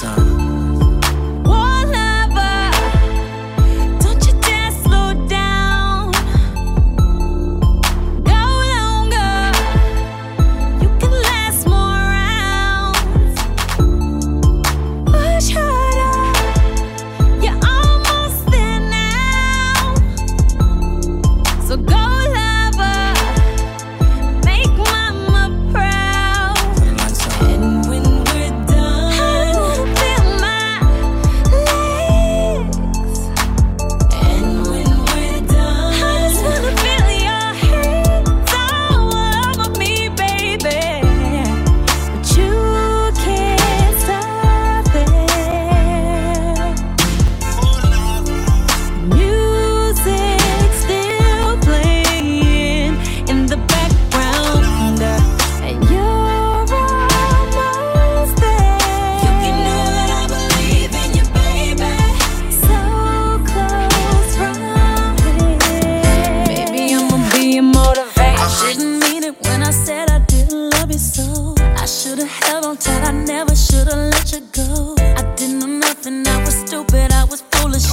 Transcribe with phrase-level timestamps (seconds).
[0.00, 0.41] lights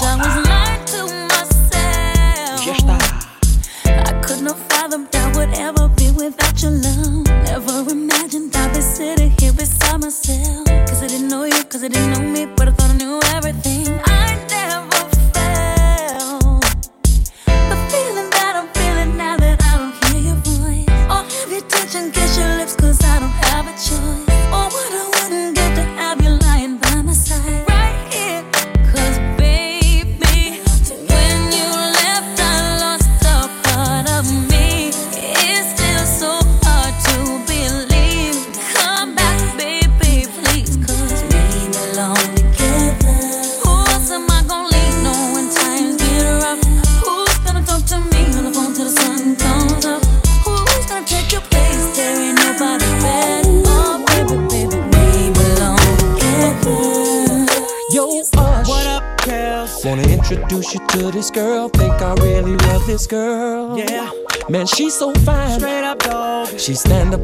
[0.09, 0.19] on.
[0.23, 0.48] She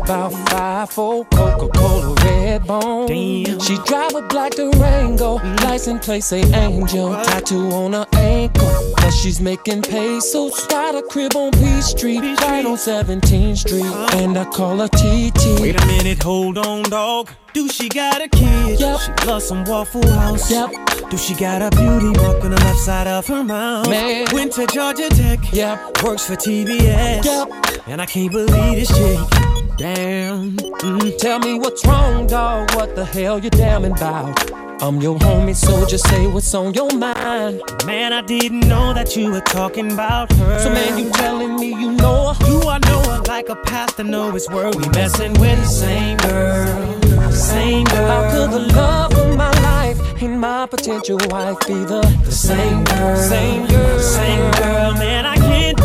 [0.06, 3.08] about five four Coca-Cola red bone.
[3.08, 3.60] Damn.
[3.60, 8.94] She drive a black Durango, license plate say Angel, tattoo on her ankle.
[8.98, 10.68] But she's making pesos.
[10.68, 13.86] Got a crib on Peachtree Street, right on 17th Street,
[14.22, 15.60] and I call her TT.
[15.60, 17.32] Wait a minute, hold on, dog.
[17.54, 18.80] Do she got a kid?
[18.80, 19.00] Yep.
[19.00, 20.52] She loves some Waffle House.
[20.52, 21.10] Yep.
[21.10, 23.90] Do she got a beauty mark on the left side of her mouth?
[23.90, 24.28] Man.
[24.34, 25.40] Went to Georgia Tech.
[25.52, 26.04] Yep.
[26.04, 27.24] Works for TBS.
[27.26, 27.88] Yep.
[27.88, 29.45] And I can't believe this chick.
[29.78, 30.56] Damn.
[30.56, 32.74] Mm, tell me what's wrong, dog.
[32.76, 34.52] What the hell you damning about?
[34.82, 37.62] I'm your homie, so just say what's on your mind.
[37.86, 40.60] Man, I didn't know that you were talking about her.
[40.60, 42.46] So, man, you telling me you know her?
[42.46, 44.76] Do I know her like a pastor know his word?
[44.76, 48.08] We messing with the same girl, same girl.
[48.08, 52.86] How could the love of my life and my potential wife be the, the same
[52.86, 54.94] girl, same girl, same girl?
[54.94, 55.78] Man, I can't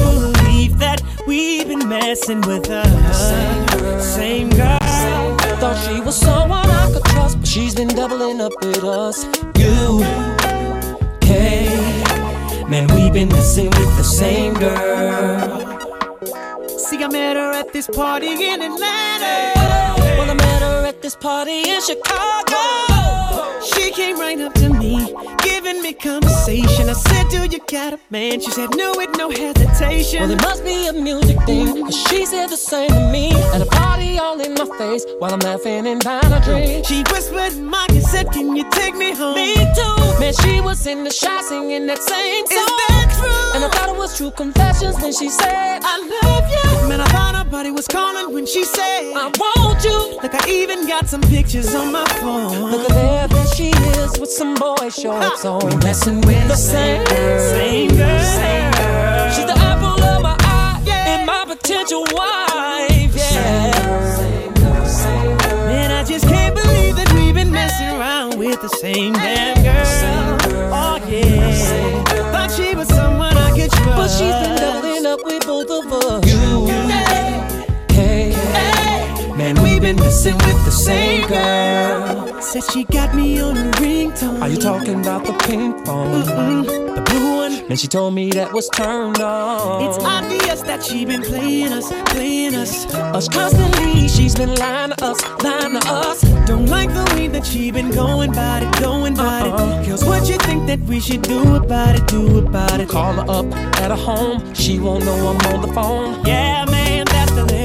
[1.40, 4.00] we've been messing with girl, same girl.
[4.00, 4.78] Same girl.
[5.60, 9.24] Thought she was someone I could trust, but she's been doubling up with us.
[9.62, 9.82] You,
[11.20, 11.66] K,
[12.70, 15.78] man, we've been messing with the same girl.
[16.68, 19.36] See, I met her at this party in Atlanta.
[20.16, 22.62] Well, I met her at this party in Chicago.
[23.72, 24.79] She came right up to me,
[25.42, 26.88] giving me conversation.
[26.88, 28.40] I said, Do you got a man?
[28.40, 30.20] She said, No, with no hesitation.
[30.22, 33.32] Well, it must be a music thing, cause she said the same to me.
[33.54, 36.86] At a party all in my face while I'm laughing and buying a drink.
[36.86, 39.34] She whispered in my said, Can you take me home?
[39.34, 40.20] Me too.
[40.20, 42.58] Man, she was in the shot singing that same song.
[42.58, 43.54] Is that true?
[43.54, 46.88] And I thought it was true confessions when she said, I love you.
[46.88, 50.20] Man, I thought her body was calling when she said, I want you.
[50.22, 52.70] Look, I even got some pictures on my phone.
[52.70, 55.64] Look at there, there she is with some boy shorts on.
[55.66, 57.38] We messing with the same girl.
[57.38, 58.20] Same girl.
[58.20, 59.30] Same girl.
[59.30, 61.18] She's the apple of my eye yeah.
[61.18, 63.14] and my potential wife.
[63.14, 63.70] Yeah.
[64.16, 64.86] Same girl.
[64.86, 65.66] Same girl.
[65.66, 69.80] Man, I just can't believe that we've been messing around with the same damn girl.
[70.72, 72.04] Oh yeah.
[72.32, 73.96] Thought she was someone I could trust.
[73.96, 76.09] But she's been doubling up with both of us.
[79.80, 82.40] We've been messing with the same girl.
[82.42, 84.40] Said she got me on a ringtone.
[84.42, 86.22] Are you talking about the pink phone?
[86.22, 86.94] Mm-mm.
[86.94, 89.82] The blue one And she told me that was turned on.
[89.84, 92.86] It's obvious that she been playing us, playing us.
[92.94, 96.20] Us constantly, she's been lying to us, lying to us.
[96.46, 99.80] Don't like the way that she been going about it, going about uh-uh.
[99.80, 99.86] it.
[99.86, 102.88] Girls, what you think that we should do about it, do about it?
[102.88, 103.46] Call her up
[103.80, 106.26] at her home, she won't know I'm on the phone.
[106.26, 106.49] Yeah,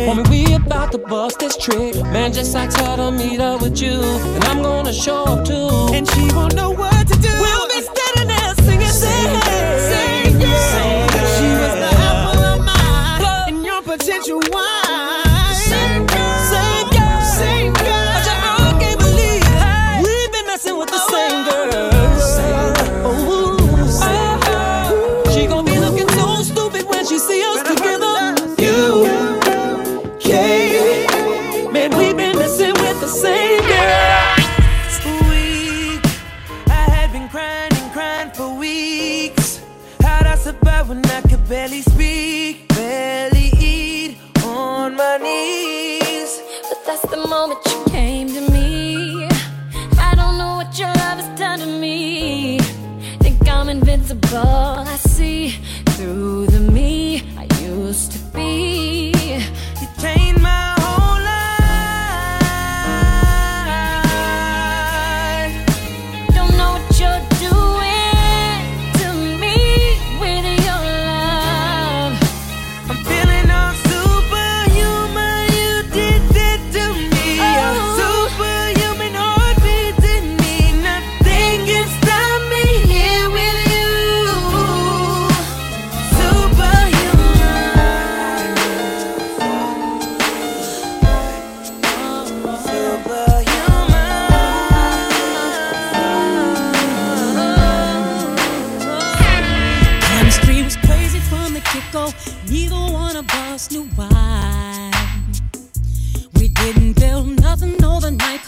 [0.06, 1.96] Homie, we about to bust this trick.
[2.14, 4.00] Man, just ask her to meet up with you,
[4.36, 5.96] and I'm gonna show up too.
[5.96, 7.30] And she won't know what to do.
[7.42, 9.42] We'll be standing there singing, singing,
[9.90, 10.42] singing.
[11.36, 15.58] She was the apple of my eye, and your potential wife.
[15.58, 18.06] Same girl, same girl, same girl.
[18.14, 20.04] I just I can't believe hey.
[20.04, 21.95] we've been messing with the oh, same girl.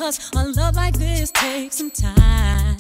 [0.07, 2.77] Cause a love like this takes some time.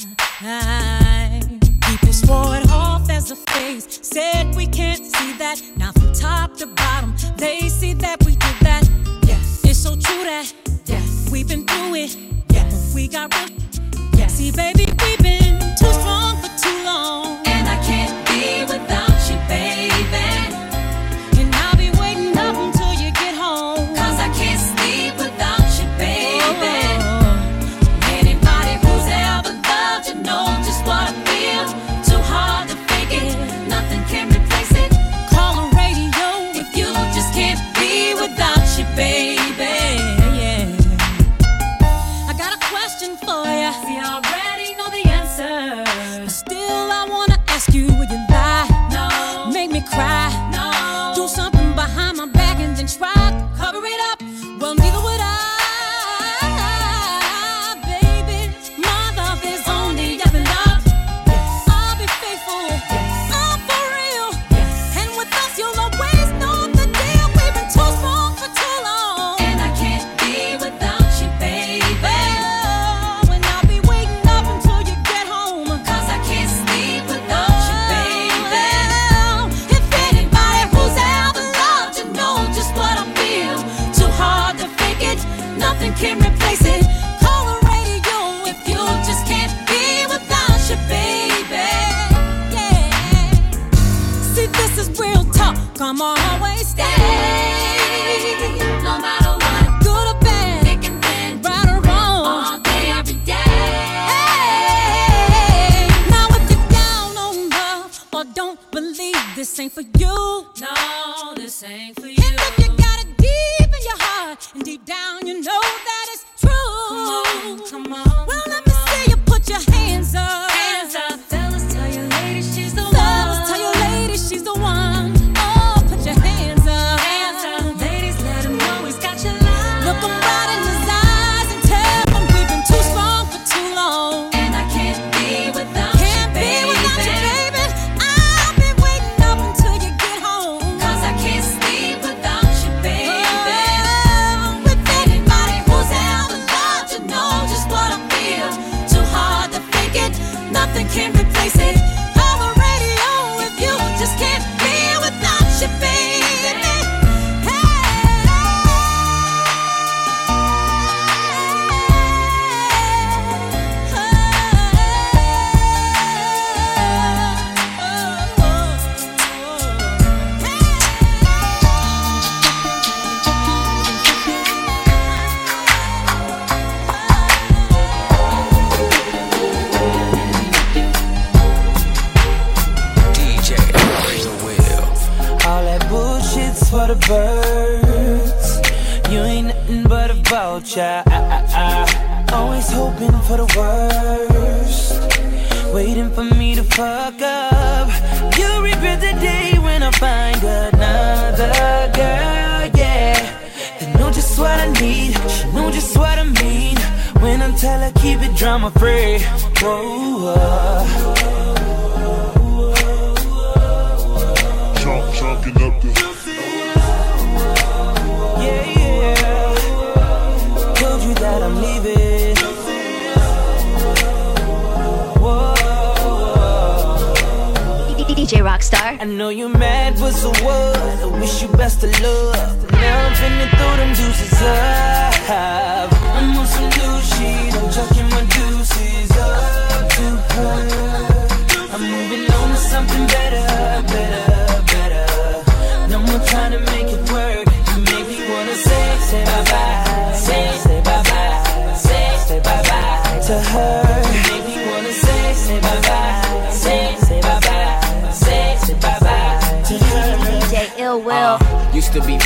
[1.81, 5.61] People swore it off as a phase, said we can't see that.
[5.75, 8.87] Now from top to bottom, they see that we did that.
[9.25, 9.39] Yeah,
[9.69, 10.53] it's so true that
[10.85, 11.01] yeah.
[11.29, 12.15] we've been through it.
[12.53, 13.59] Yeah, we got real.
[14.15, 17.46] Yeah, see, baby, we've been too strong for too long.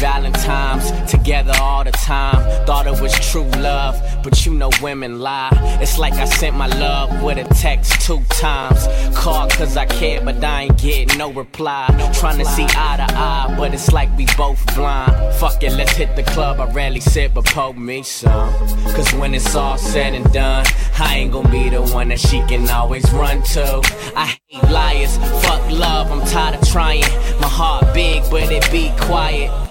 [0.02, 2.66] Valentine's, together all the time.
[2.66, 5.52] Thought it was true love, but you know women lie.
[5.80, 8.88] It's like I sent my love with a text two times.
[9.16, 11.86] Called cause I cared, but I ain't get no reply.
[12.16, 15.36] Trying to see eye to eye, but it's like we both blind.
[15.36, 16.60] Fuck it, let's hit the club.
[16.60, 18.52] I rarely sit, but poke me some.
[18.96, 20.66] Cause when it's all said and done,
[20.98, 23.82] I ain't gonna be the one that she can always run to.
[24.16, 25.16] I hate liars,
[25.46, 27.02] fuck love, I'm tired of trying.
[27.40, 29.71] My heart big, but it be quiet.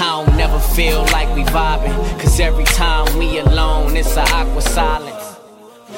[0.00, 4.62] I don't never feel like we vibing, cause every time we alone, it's a awkward
[4.62, 5.36] silence.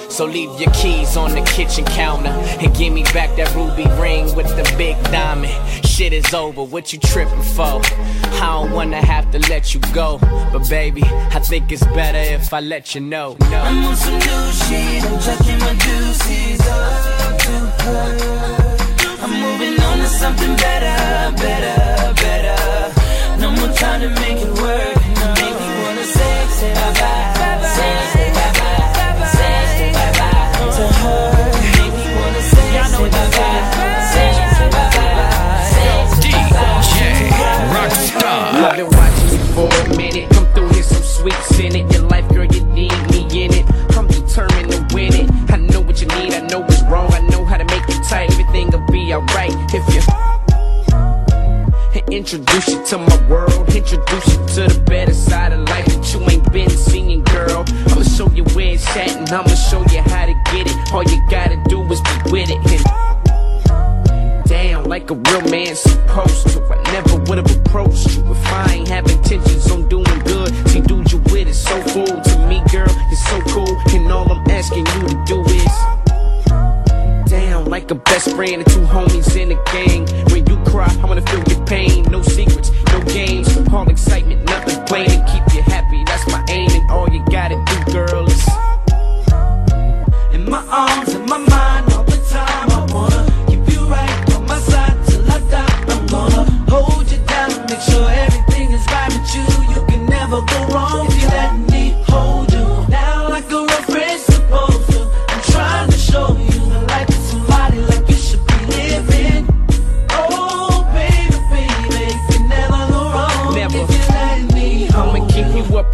[0.08, 4.34] So leave your keys on the kitchen counter and give me back that ruby ring
[4.34, 5.52] with the big diamond.
[5.86, 7.82] Shit is over, what you tripping for?
[8.40, 10.18] I don't wanna have to let you go,
[10.52, 13.36] but baby, I think it's better if I let you know.
[13.50, 13.60] No.
[13.60, 17.52] I'm on some new shit, I'm checking my deuces up to
[17.84, 18.80] her.
[19.22, 22.14] I'm moving on to something better, better,
[23.70, 24.99] more trying to make it work.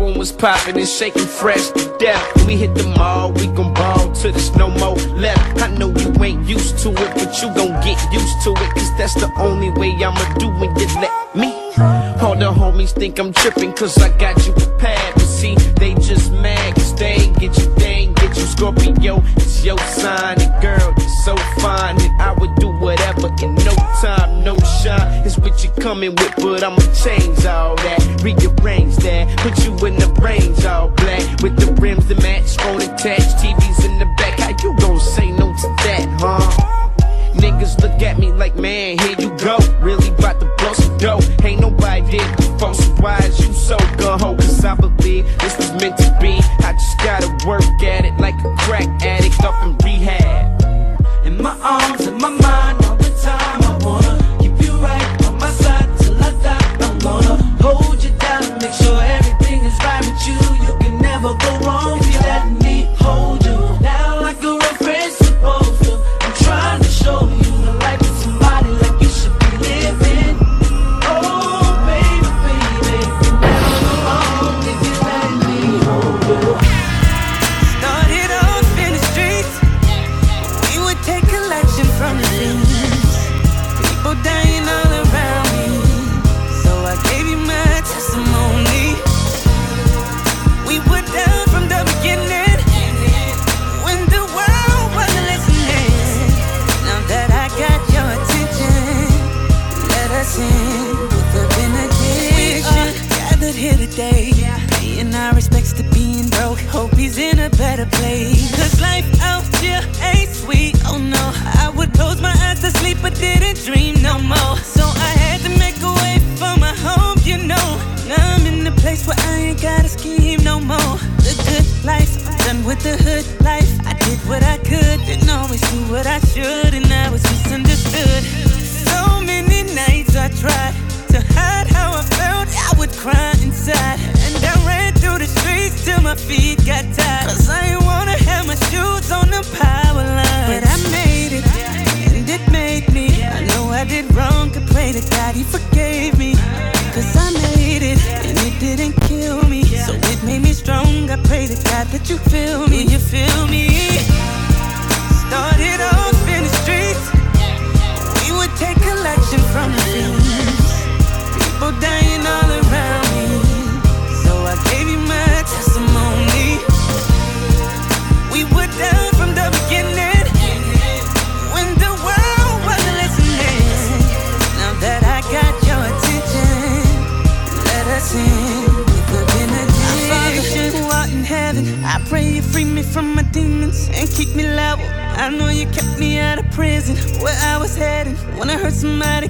[0.07, 2.47] Keep you up on what's poppin' and shaking fresh to death.
[2.47, 5.63] We hit the mall, we gon' ball till there's no more left.
[5.63, 8.71] I know you ain't used to it, but you gon' get used to it.
[8.75, 11.53] Cause that's the only way I'ma do when you let me.
[12.21, 15.15] All the homies think I'm trippin' cause I got you prepared.
[15.15, 17.75] But see, they just mad cause they get you,
[18.37, 18.47] you.
[18.47, 20.41] Scorpio, it's your sign.
[20.41, 22.01] And girl, you're so fine.
[22.01, 25.27] And I would do whatever in no time, no shine.
[25.27, 28.01] It's what you're coming with, but I'ma change all that.
[28.23, 31.43] Rearrange that, put you in the range all black.
[31.43, 34.39] With the rims that match, phone attached, TVs in the back.
[34.39, 36.76] How you gon' say no to that, huh?
[37.47, 39.57] Niggas look at me like, man, here you go.
[39.81, 41.21] Really about to blow some dough.
[41.45, 44.35] Ain't nobody did before, so why is you so gun ho?
[44.35, 46.41] Cause I believe this was meant to be.
[46.67, 50.61] I just gotta work at it like a crack addict up in rehab.
[51.25, 52.86] In my arms, in my mind,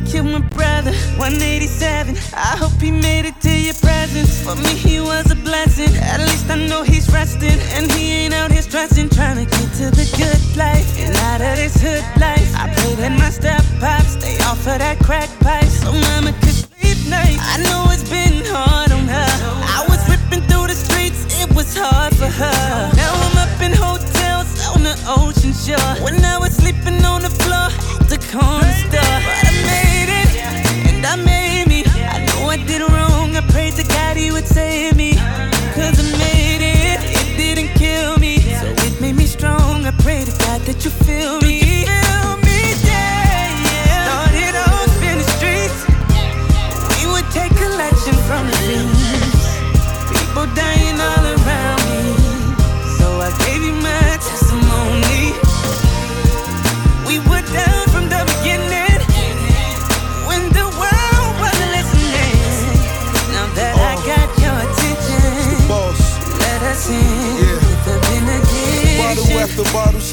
[0.07, 2.17] killed my brother, 187.
[2.35, 4.43] I hope he made it to your presence.
[4.43, 5.95] For me, he was a blessing.
[5.97, 7.59] At least I know he's rested.
[7.75, 10.89] And he ain't out here stressing, trying to get to the good life.
[11.01, 14.79] And out of this hood life, I pray that my step pops stay off of
[14.79, 15.36] that crack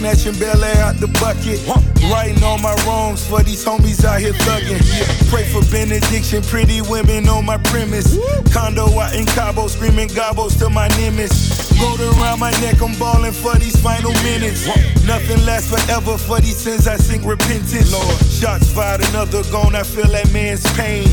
[0.04, 1.64] snatching Bel Air out the bucket.
[2.12, 4.84] writing all my wrongs for these homies out here thugging.
[5.32, 8.20] Pray for benediction, pretty women on my premise.
[8.52, 11.72] Condo out in Cabo, screaming gobbles to my nemesis.
[11.80, 14.68] Gold around my neck, I'm balling for these final minutes.
[15.08, 17.94] Nothing lasts forever for these sins, I sing repentance.
[17.94, 21.08] Lord, shots fired, another gone, I feel that man's pain.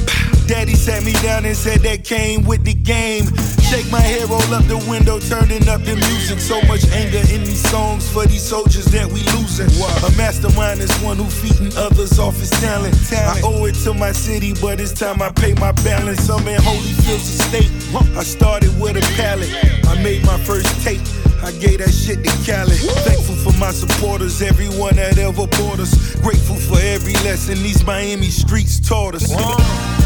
[0.51, 3.23] Daddy sat me down and said that came with the game.
[3.71, 6.41] Shake my head, roll up the window, turning up the music.
[6.41, 9.71] So much anger in these songs for these soldiers that we losing.
[10.03, 12.99] A mastermind is one who feeding others off his talent.
[13.13, 16.29] I owe it to my city, but it's time I pay my balance.
[16.29, 17.71] I'm in holy Holyfield's state.
[18.19, 19.55] I started with a pallet.
[19.87, 21.07] I made my first tape.
[21.47, 22.75] I gave that shit to Cali.
[23.07, 25.95] Thankful for my supporters, everyone that ever bought us.
[26.17, 29.31] Grateful for every lesson these Miami streets taught us.
[29.31, 30.00] Whoa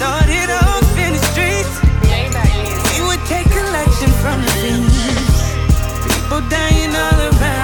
[0.00, 1.74] started off in the streets.
[2.90, 4.72] We would take collection from the.
[6.08, 7.59] People dying all around.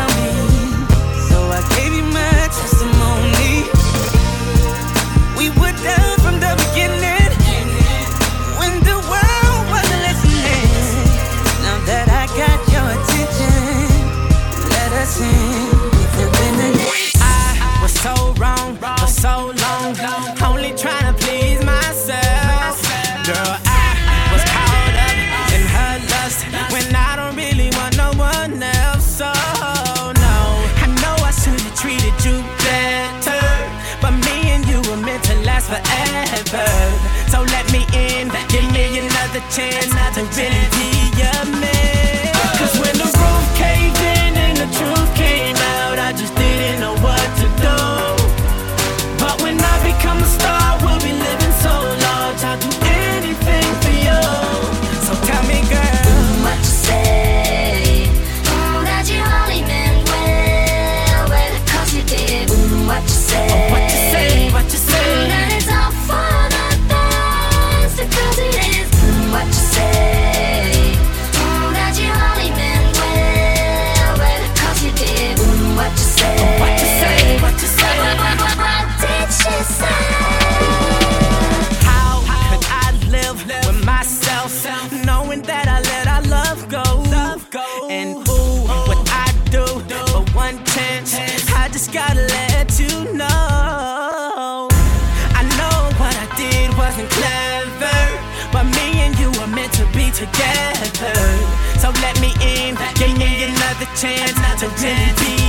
[103.94, 105.45] Chance to really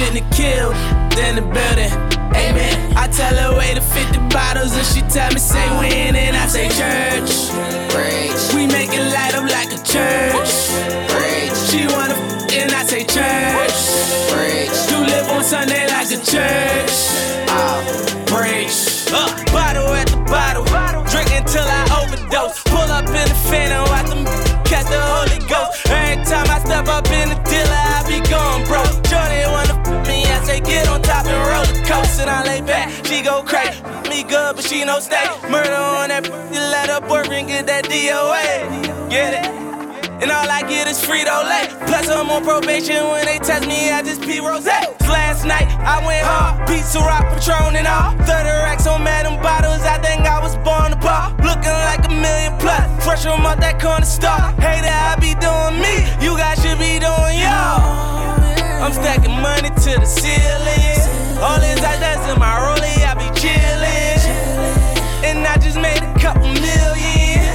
[0.00, 0.72] finna kill
[1.26, 1.92] in the building.
[2.34, 2.96] Amen.
[2.96, 6.46] I tell her wait to 50 bottles and she tell me say when and I
[6.46, 7.09] say church.
[34.70, 35.26] Me good, she no stay.
[35.50, 39.10] Murder on that, you let her boyfriend get that DOA.
[39.10, 39.46] Get it?
[40.22, 41.66] And all I get is Frito Lay.
[41.86, 43.08] Plus, I'm on probation.
[43.08, 44.66] When they test me, I just pee rose.
[44.66, 46.68] Last night, I went hard.
[46.68, 48.12] Pizza rock, Patron, and all.
[48.26, 49.82] 30 racks on Madam Bottles.
[49.82, 51.30] I think I was born to bar.
[51.42, 52.84] Looking like a million plus.
[53.04, 54.54] Fresh from out that corner store.
[54.60, 56.04] Hater, I be doing me.
[56.20, 57.80] You guys should be doing y'all.
[58.80, 61.00] I'm stacking money to the ceiling.
[61.40, 61.96] All this I
[62.30, 63.79] in my rollie, I be chillin'.
[65.70, 67.46] Just made a couple million.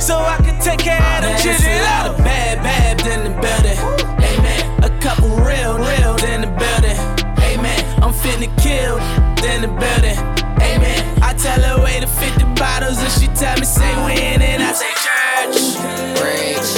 [0.00, 1.66] So I can take care of them children.
[1.66, 3.78] A lot of bad, bad in the building.
[4.22, 4.84] Amen.
[4.84, 6.94] A couple real, real in the building.
[7.42, 7.82] Amen.
[8.04, 9.02] I'm finna kill
[9.50, 10.14] in the building.
[10.62, 11.18] Amen.
[11.24, 14.70] I tell her wait to 50 bottles and she tell me say when and I
[14.70, 15.58] say church.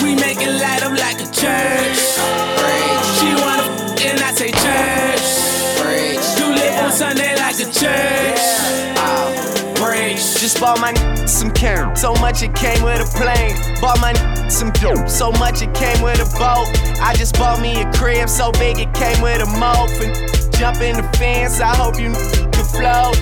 [0.03, 2.01] We make it light up like a church.
[3.21, 3.69] She wanna
[4.09, 5.21] and I say church.
[6.41, 8.36] You live on Sunday like a church.
[10.39, 13.57] Just bought my n- some carrot, so much it came with a plane.
[13.81, 16.69] Bought my n- some dope, so much it came with a boat.
[17.01, 19.91] I just bought me a crib, so big it came with a moat.
[20.53, 22.46] Jump in the fence, I hope you n-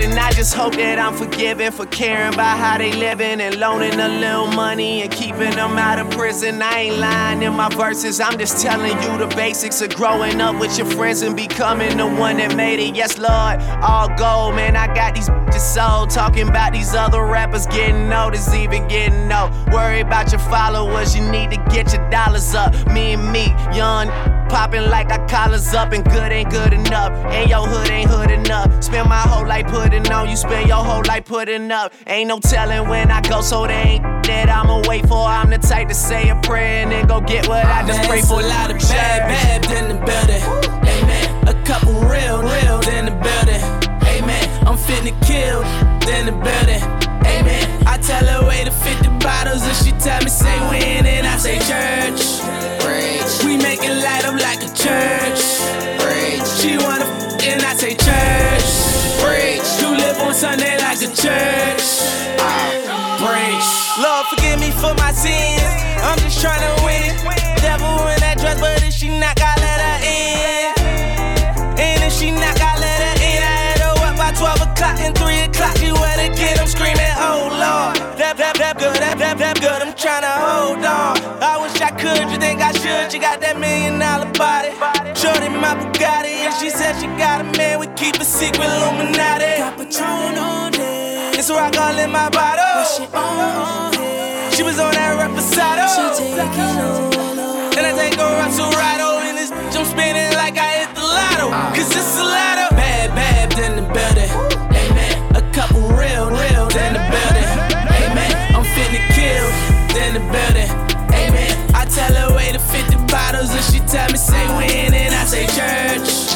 [0.04, 3.98] And I just hope that I'm forgiven for caring about how they living and loaning
[3.98, 6.60] a little money and keeping them out of prison.
[6.60, 10.60] I ain't lying in my verses, I'm just telling you the basics of growing up
[10.60, 12.94] with your friends and becoming the one that made it.
[12.94, 14.76] Yes, Lord, all gold, man.
[14.76, 16.10] I got these bitches sold.
[16.10, 19.50] Talking about these other rappers getting noticed, even getting no.
[19.72, 22.74] Worry about your followers, you need to get your dollars up.
[22.92, 24.33] Me and me, young.
[24.54, 27.10] Popping like our collars up and good ain't good enough.
[27.34, 28.84] And your hood ain't hood enough.
[28.84, 31.92] Spend my whole life putting on, you spend your whole life putting up.
[32.06, 35.26] Ain't no telling when I go, so they ain't that I'ma wait for.
[35.26, 38.22] I'm the type to say a prayer and then go get what I just pray
[38.22, 38.42] for.
[38.42, 40.42] a lot of bad, bad in the building.
[40.86, 41.48] Amen.
[41.48, 43.62] A couple real, real in the building.
[44.06, 44.46] Amen.
[44.68, 45.66] I'm finna kill
[46.14, 46.82] in the building.
[47.26, 47.88] Amen.
[47.88, 51.38] I tell her wait to 50 bottles and she tell me say when and I
[51.38, 52.63] say church.
[52.88, 55.40] We make it light up like a church.
[56.60, 58.68] She wanna f- and I say church.
[59.80, 61.84] You live on Sunday like a church.
[63.20, 63.68] Preach.
[64.02, 65.62] Lord, forgive me for my sins.
[66.02, 67.16] I'm just trying to win.
[67.62, 70.74] Devil in that dress, but if she not, I let her in.
[71.80, 73.40] And if she not, I let her in.
[73.42, 75.76] I had her up by 12 o'clock and 3 o'clock.
[75.78, 76.58] She wet again.
[76.60, 77.96] I'm screaming, oh Lord.
[78.18, 79.80] That, that, that good, that, that, that good.
[79.82, 81.16] I'm trying to hold on.
[81.42, 82.30] I wish I could.
[82.30, 82.53] You think I
[82.84, 84.76] should, you got that million dollar body.
[85.16, 87.80] Shorty my Bugatti, and she said she got a man.
[87.80, 89.56] We keep a secret, Illuminati.
[89.56, 91.32] Got Patron on deck.
[91.32, 92.60] This rock all in my bottle.
[92.60, 95.88] But she on She was on that reposado.
[95.96, 96.04] She
[96.36, 97.72] taking on.
[97.72, 100.92] Then I take her out to Rado, and this bitch I'm spinning like I hit
[100.92, 101.48] the lotto.
[101.56, 101.72] Ah.
[101.72, 102.68] Cause it's a lotto.
[102.76, 104.30] Bad, bad in the building.
[104.76, 105.14] Amen.
[105.40, 107.48] A couple real, real in the building.
[107.96, 108.32] Amen.
[108.52, 109.46] I'm finna kill
[110.04, 110.68] in the building.
[111.16, 111.52] Amen.
[111.74, 112.63] I tell her wait a
[113.94, 116.34] tell me say when and I say church.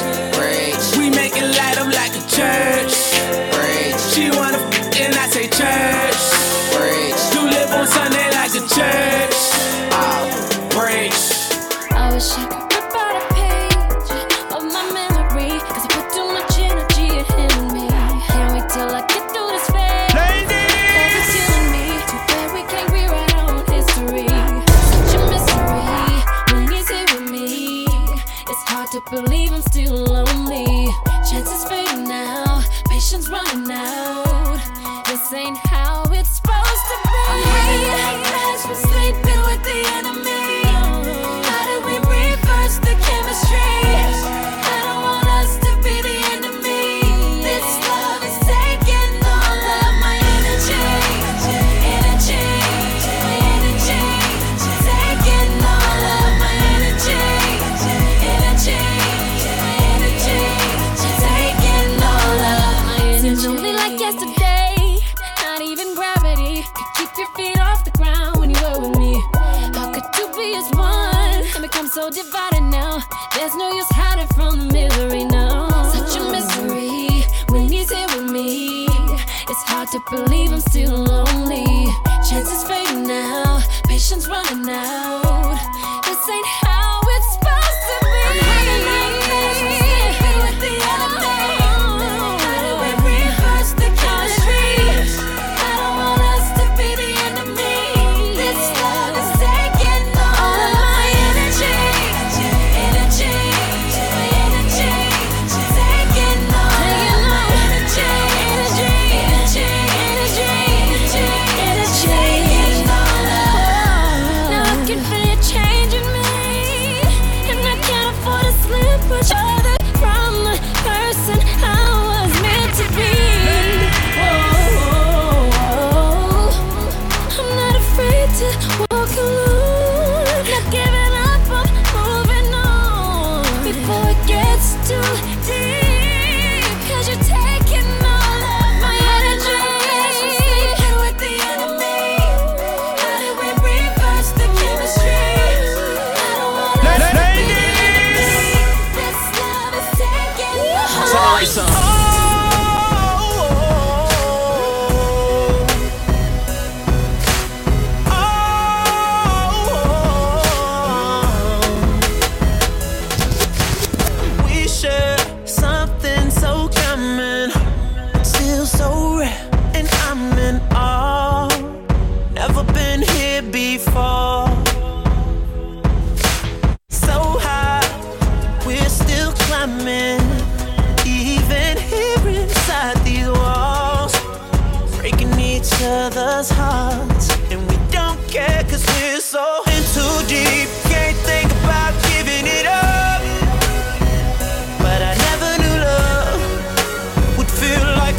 [0.97, 3.08] We make it light up like a church.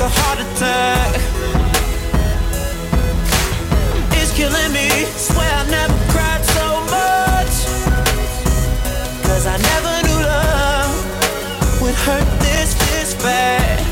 [0.00, 1.14] a heart attack.
[4.12, 4.88] It's killing me.
[5.16, 7.54] Swear I never cried so much.
[9.26, 13.89] Cause I never knew love would hurt this, this bad.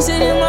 [0.00, 0.39] sitting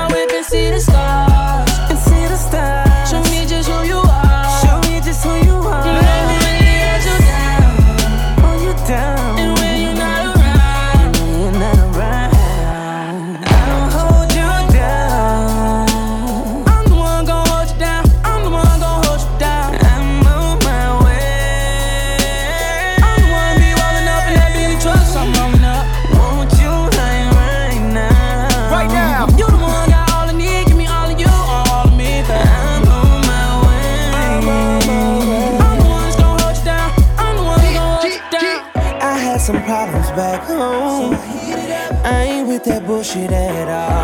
[43.01, 44.00] push it out.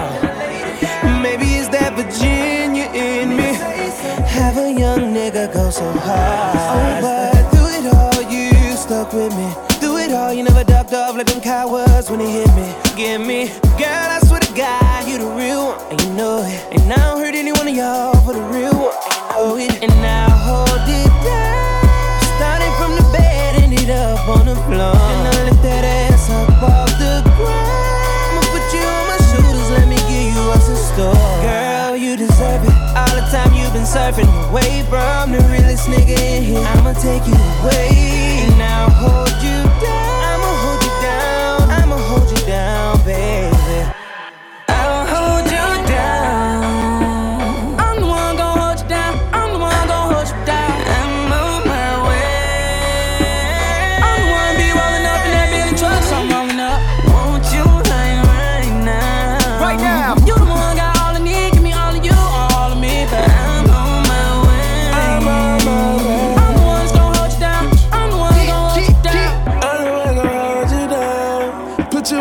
[34.13, 36.65] swerving away from the realest nigga in here.
[36.75, 38.89] I'ma take you away And now.
[38.89, 39.36] Hold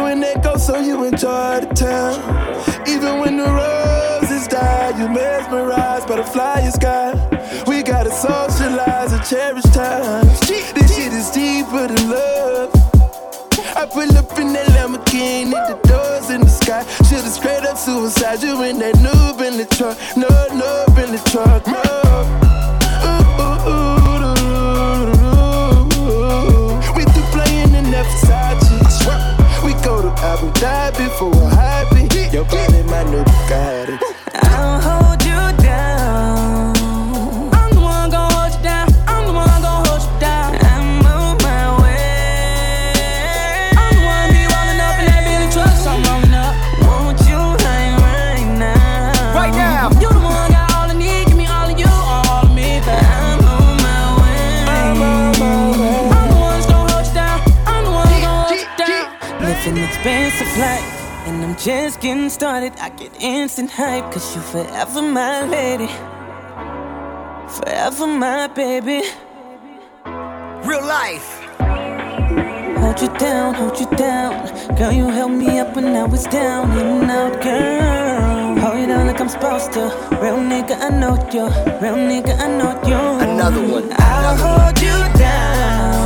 [0.06, 2.14] when they go, so you enjoy the town.
[2.86, 7.10] Even when the roses die, you mesmerize butterfly your sky.
[7.66, 10.26] We gotta socialize and cherish time.
[10.76, 12.70] This shit is deeper than love.
[13.80, 16.82] I pull up in that Lamborghini, the doors in the sky.
[17.08, 18.44] Should've straight up suicide.
[18.44, 20.28] You in that noob in the truck, no
[20.60, 22.05] noob in the truck, no.
[30.26, 30.52] I've been
[30.92, 32.34] before I'm happy.
[32.34, 34.15] Your body, my new Bugatti.
[62.36, 64.12] started, I get instant hype.
[64.12, 65.90] Cause you forever my lady.
[67.56, 69.00] Forever my baby.
[70.68, 71.28] Real life.
[72.82, 74.32] Hold you down, hold you down.
[74.76, 76.64] Girl, you held me up when I was down.
[76.78, 78.58] In and out, girl.
[78.62, 79.84] Hold you down like I'm supposed to.
[80.22, 81.46] Real nigga, I know you.
[81.82, 83.00] Real nigga, I know you.
[83.26, 83.88] Another one.
[83.96, 86.05] I'll hold you down.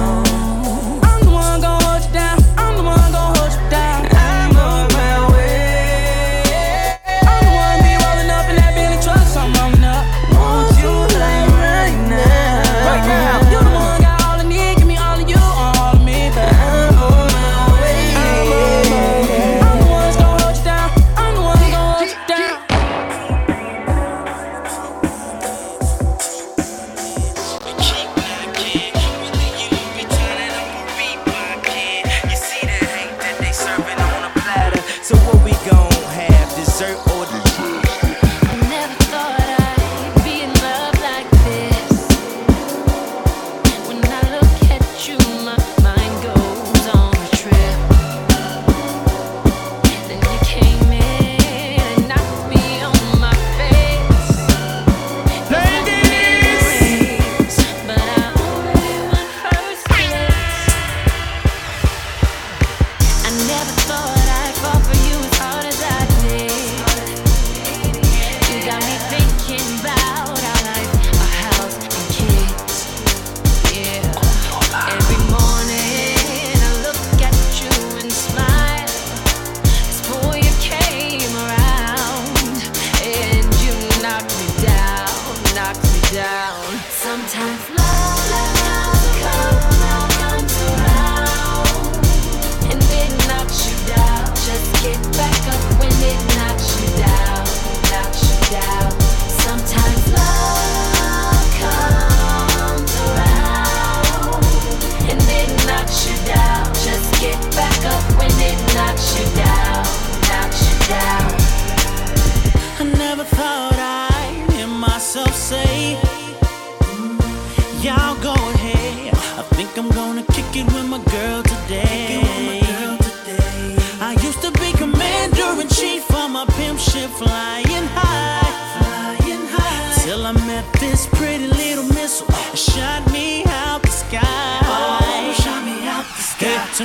[127.21, 130.05] flying high, flying high.
[130.05, 134.59] Till I met this pretty little missile shot me out the sky.
[134.65, 136.57] Oh, shot me out the sky.
[136.79, 136.85] To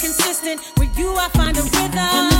[0.00, 0.60] consistent.
[0.78, 2.39] With you, I find a rhythm.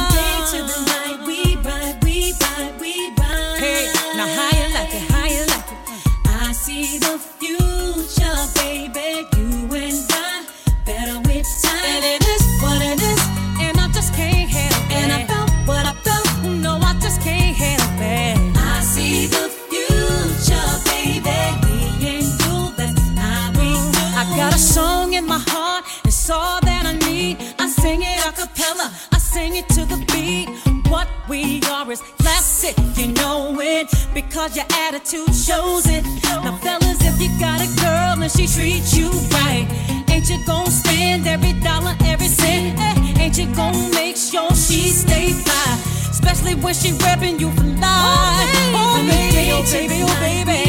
[33.81, 36.05] it because your attitude shows it.
[36.45, 39.67] Now, fellas, if you got a girl and she treats you right,
[40.11, 42.79] ain't you gonna spend every dollar, every cent?
[42.79, 43.23] Eh?
[43.23, 45.79] Ain't you gonna make sure she stays fly?
[46.11, 48.51] Especially when she repping you for life.
[48.77, 50.41] Oh, baby, oh, baby, oh, baby.
[50.41, 50.60] Oh, baby.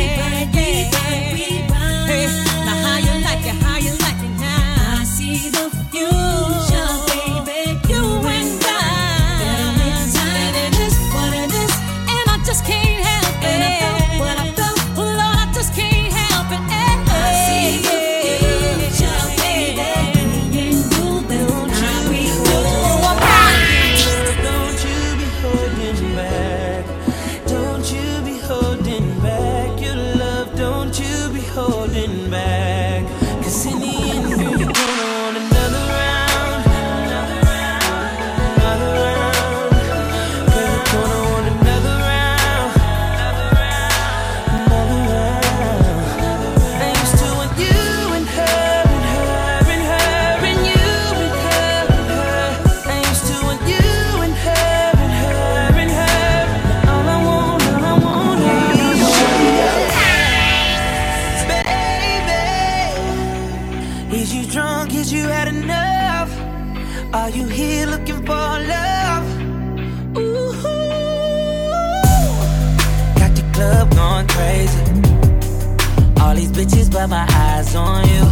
[77.81, 78.23] on you.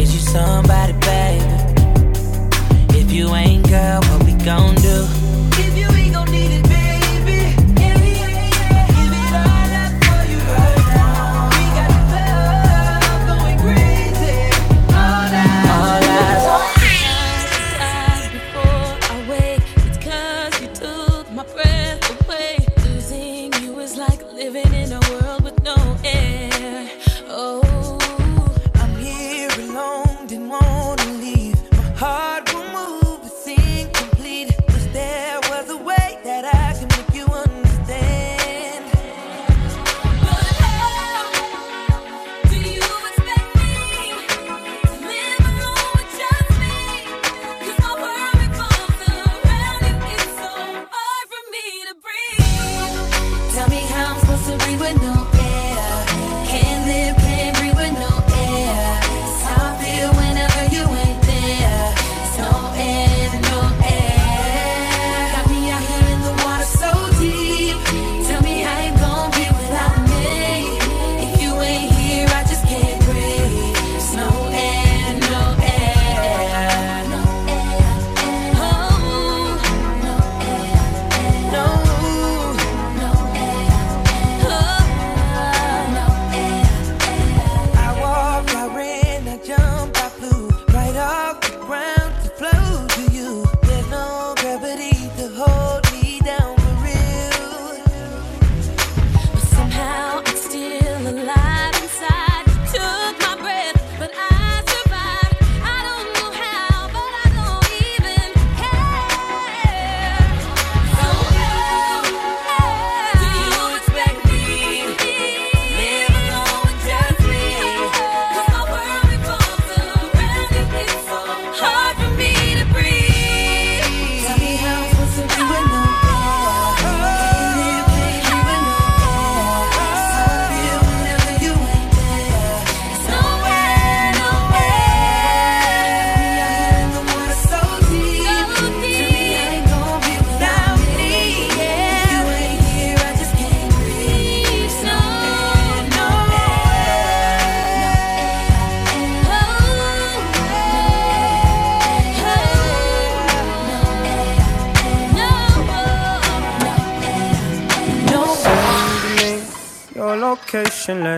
[0.00, 1.44] Is you somebody, baby?
[3.00, 5.43] If you ain't, girl, what we gon' do?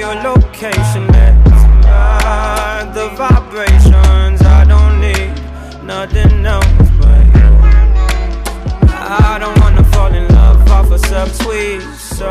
[0.00, 1.06] Your location.
[1.08, 4.40] Let's ah, the vibrations.
[4.40, 5.30] I don't need
[5.84, 7.50] nothing else but you.
[8.88, 11.82] I don't wanna fall in love off a subtweet,
[12.16, 12.30] so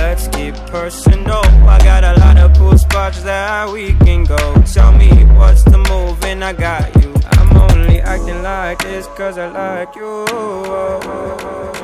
[0.00, 1.44] let's keep personal.
[1.66, 4.38] I got a lot of cool spots that we can go.
[4.72, 7.12] Tell me what's the move, and I got you.
[7.32, 11.77] I'm only acting like this cause I like you.